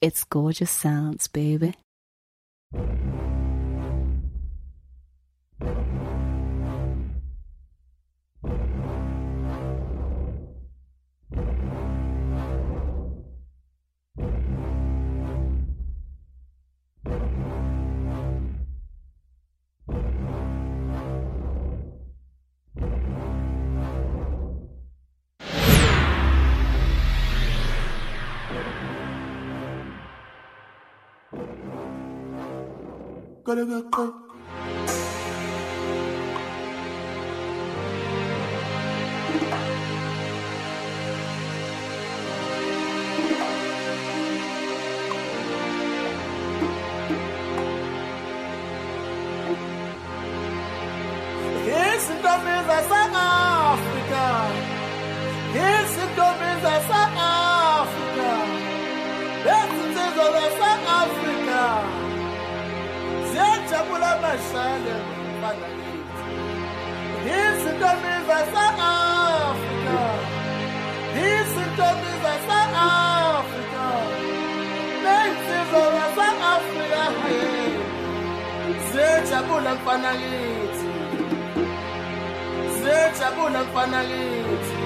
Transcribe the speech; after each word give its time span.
It's 0.00 0.24
Gorjaas 0.24 0.68
sounds, 0.68 1.26
baby. 1.26 1.74
Quick. 33.48 33.68
Izintombi 33.90 34.27
Izintombi 67.78 68.14
zase-Afrika 68.28 69.98
Izintombi 71.14 72.12
zase-Afrika 72.24 73.84
Lezinsizwa 75.04 75.82
zase-Afrika 76.16 77.02
Ziyajabula 78.92 79.74
mfana 79.74 80.10
kithi 80.12 80.86
Ziyajabula 82.82 83.60
mfana 83.62 84.00
kithi 84.04 84.76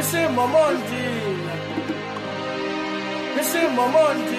Ishimomondila 0.00 1.54
Ishimomondila 3.40 4.35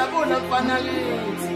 siyajabula 0.00 0.36
kufana 0.36 0.78
lithi 0.80 1.54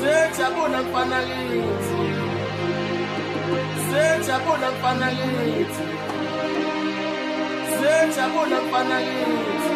siyajabula 0.00 0.78
kufana 0.82 1.20
lithi 1.22 1.96
siyajabula 3.90 4.68
kufana 4.70 5.10
lithi 5.10 5.84
siyajabula 7.78 8.56
kufana 8.56 9.00
lithi 9.00 9.74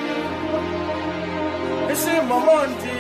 isimomondi 1.92 2.98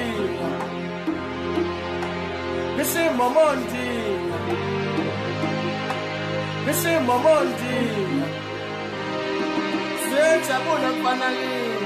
isimomondi 2.82 3.88
isimomondi 6.70 7.76
siyajabula 10.08 10.88
kufana 10.96 11.30
lithi 11.30 11.77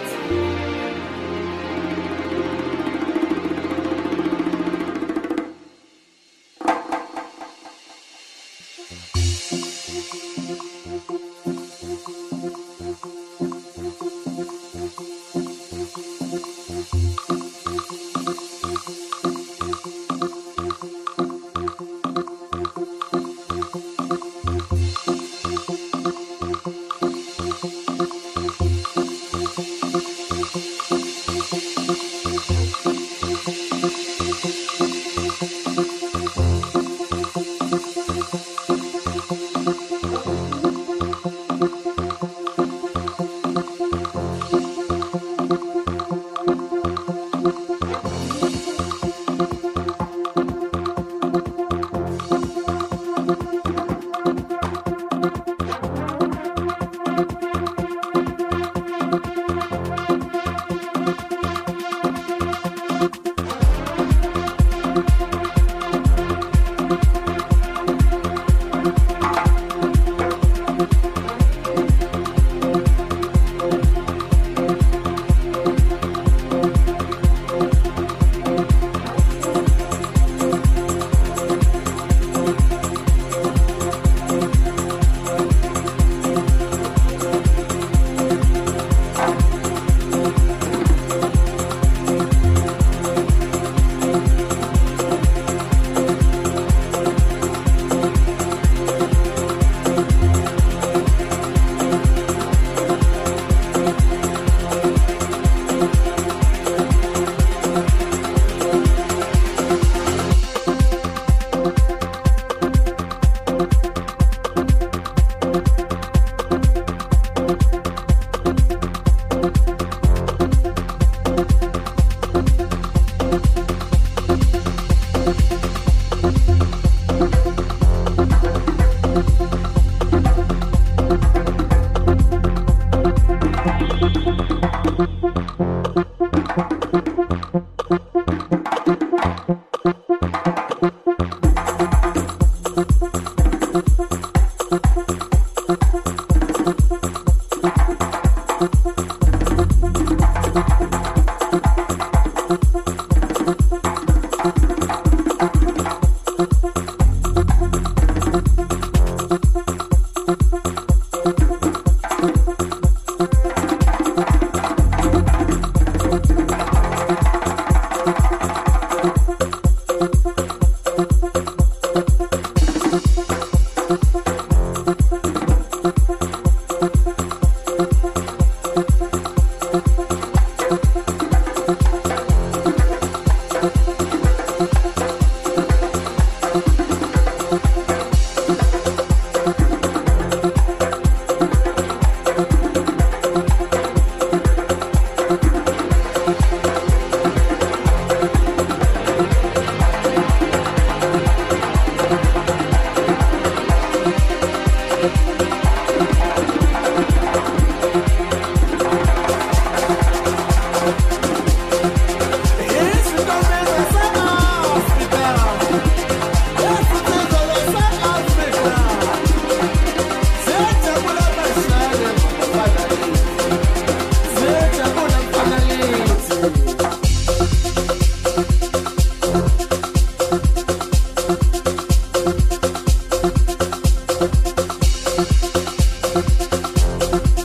Bye. 237.12 237.41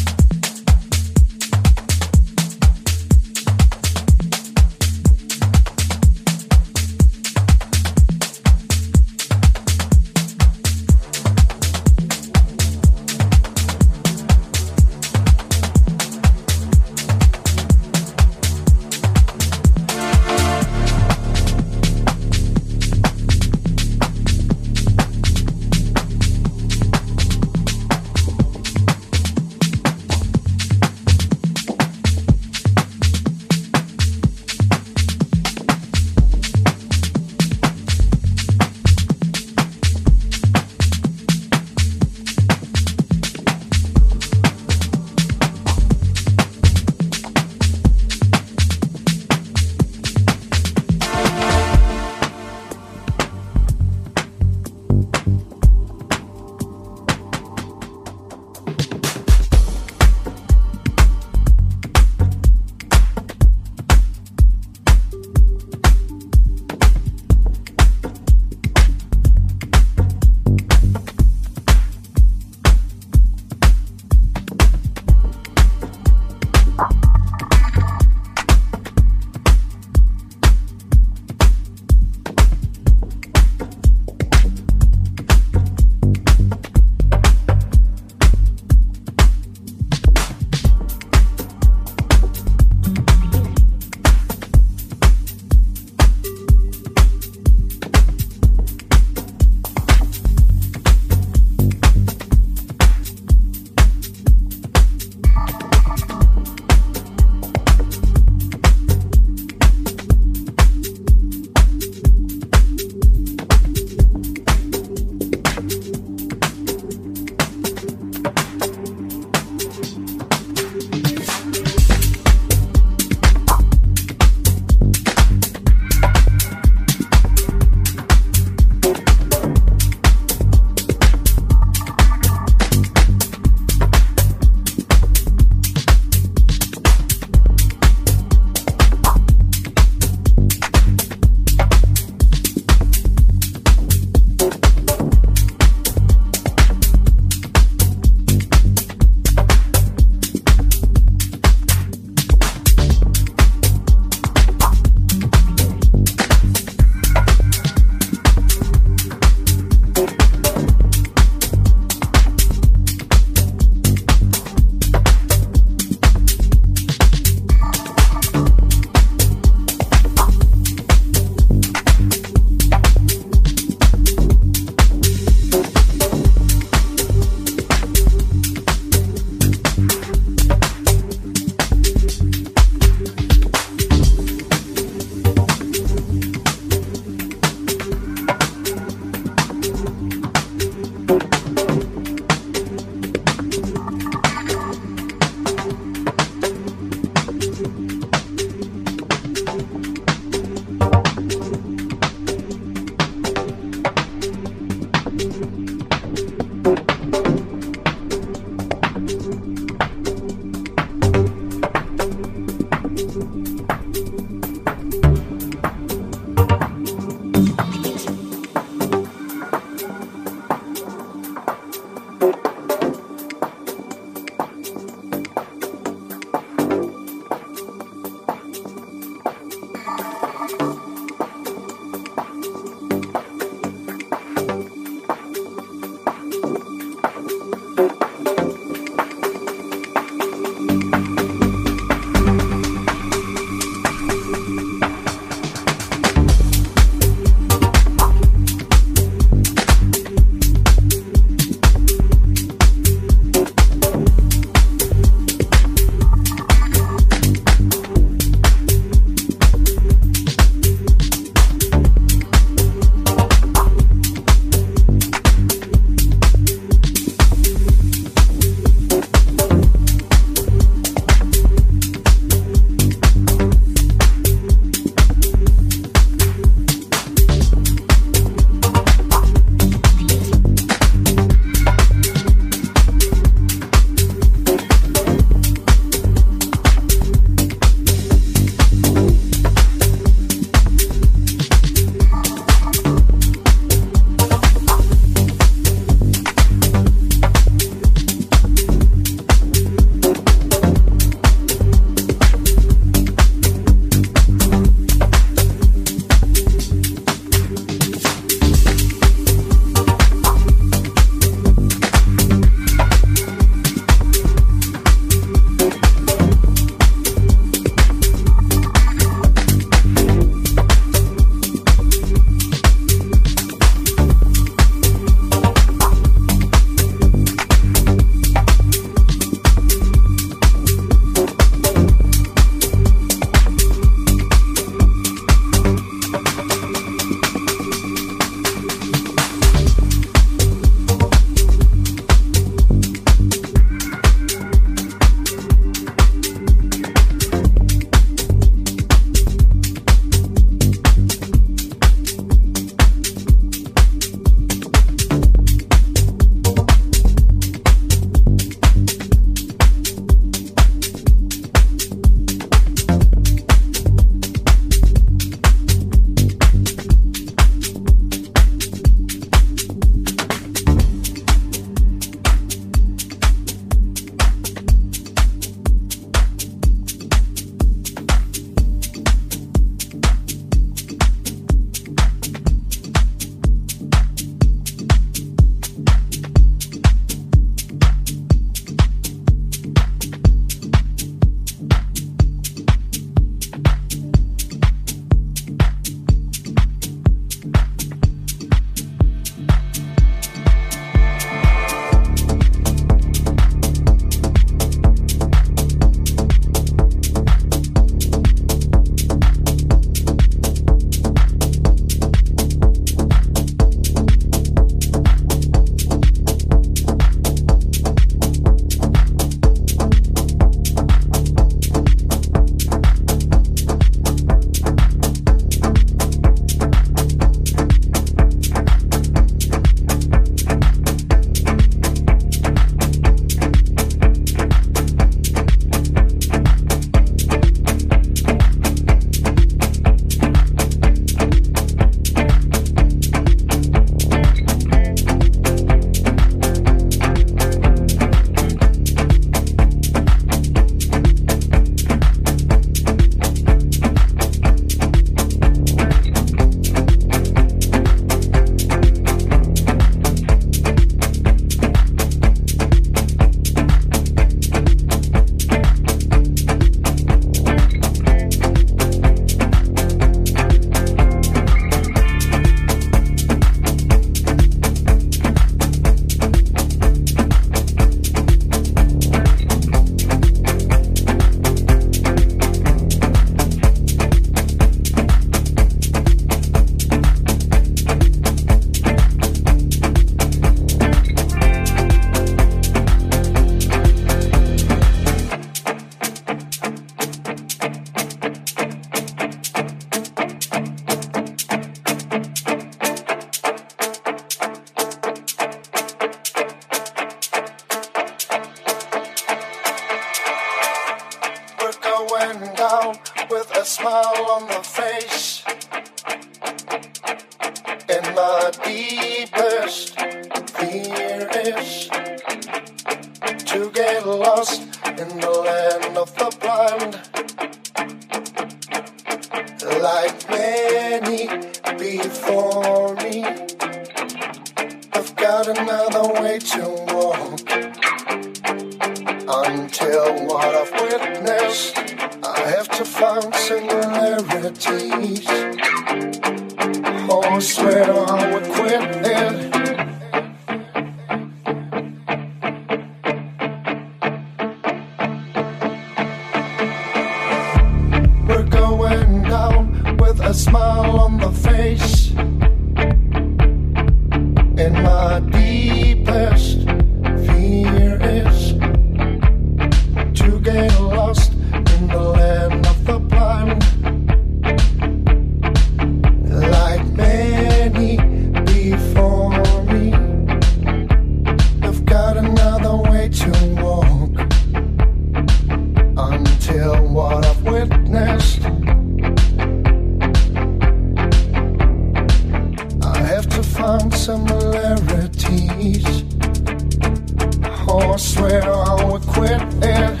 Oh, 598.23 598.77
I 598.77 598.91
would 598.91 599.01
quit 599.01 599.41
it. 599.63 600.00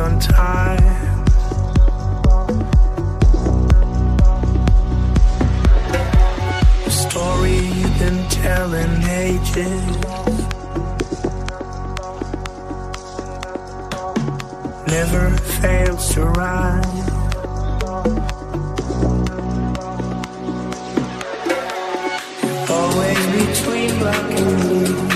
on 0.00 0.18
time. 0.18 1.24
The 6.84 6.90
story 6.90 7.56
you've 7.56 7.98
been 7.98 8.28
telling 8.28 9.02
ages. 9.26 9.82
Never 14.86 15.36
fails 15.60 16.14
to 16.14 16.24
rise. 16.24 17.08
Always 22.70 23.22
between 23.36 23.98
black 23.98 24.38
and 24.38 24.60
blue. 24.62 25.09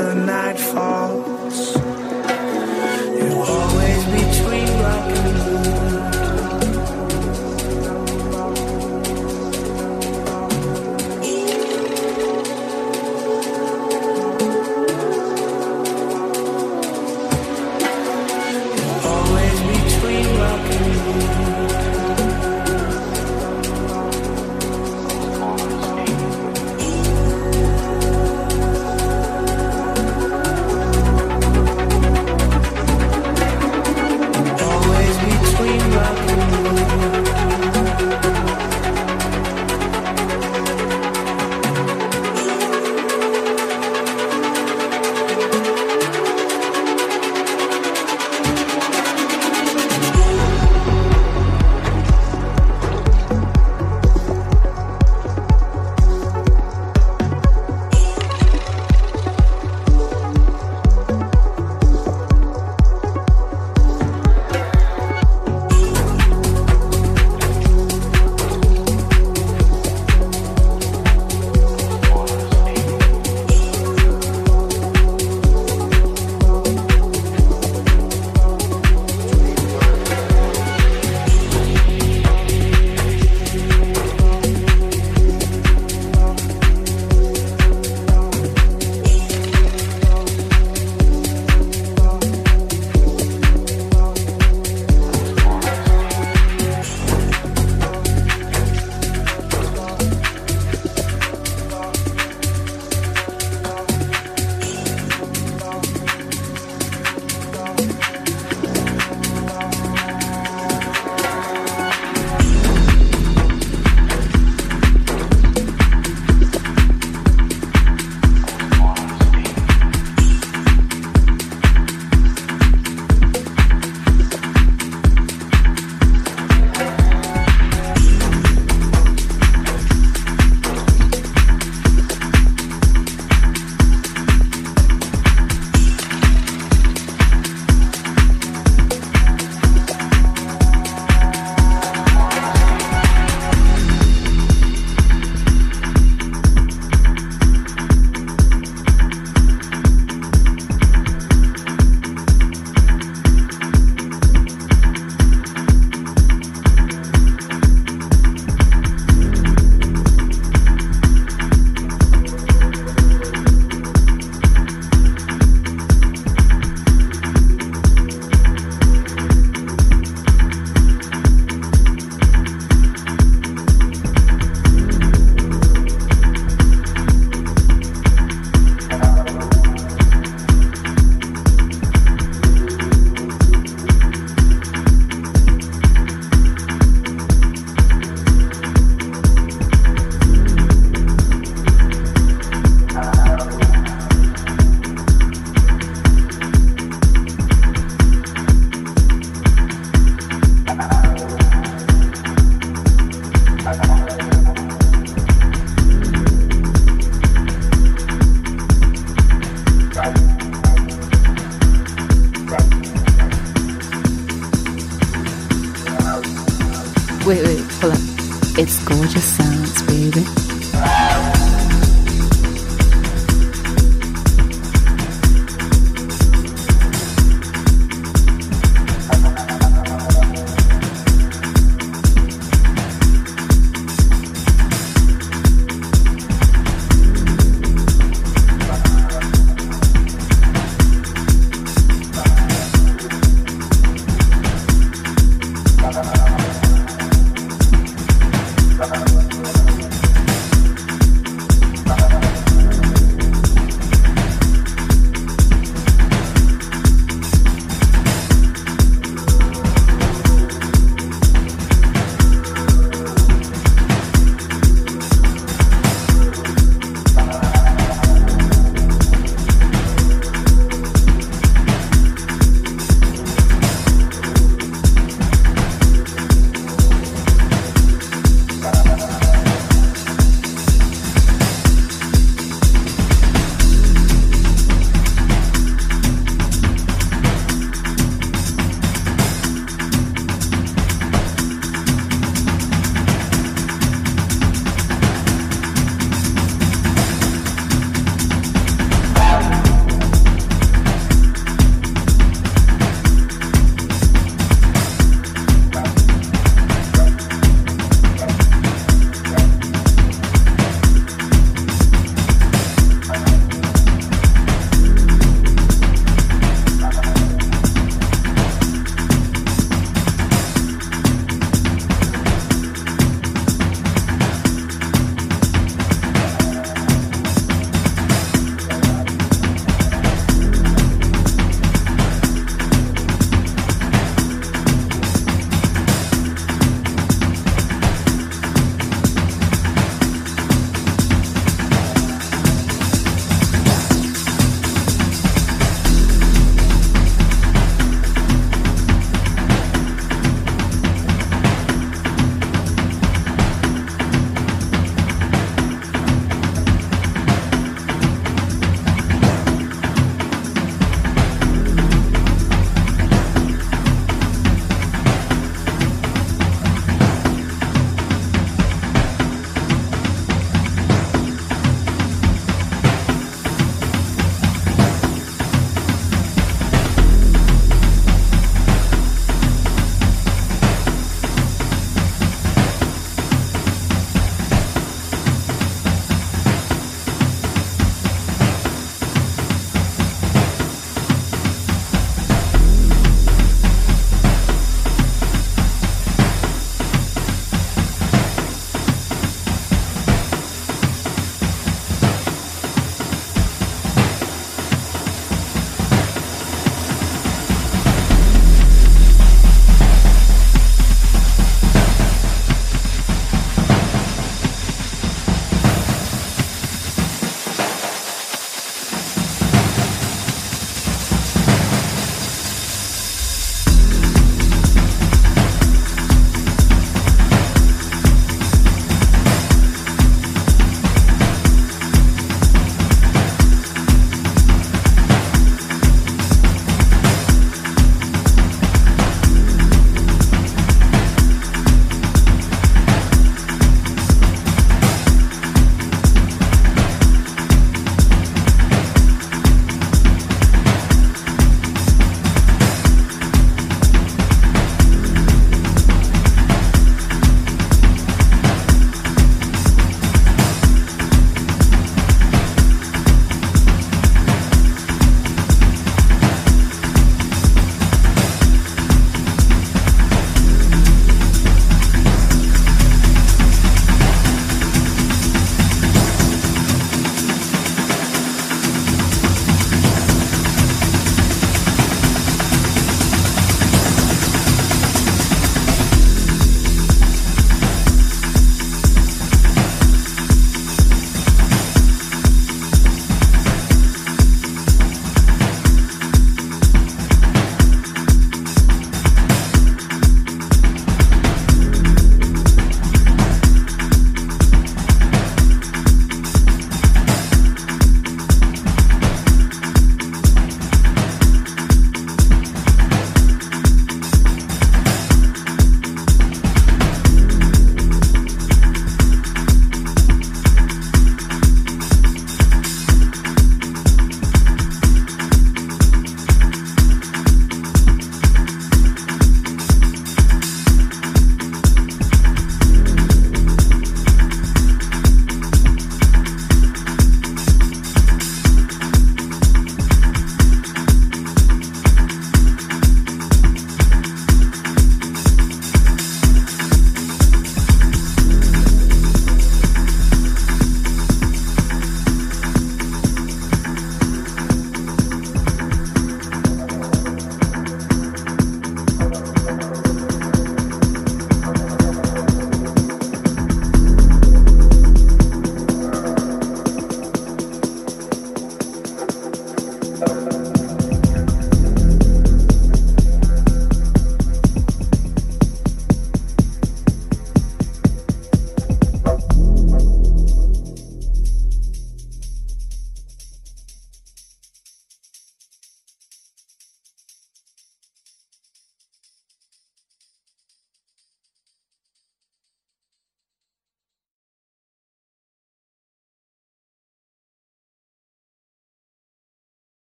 The 0.00 0.29